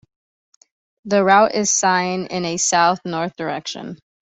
[1.05, 3.99] The route is signed in a south-north direction.